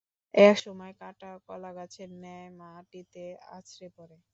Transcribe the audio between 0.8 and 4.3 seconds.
কাটা কলাগাছের ন্যায় মাটিতে আঁছড়ে পড়ে।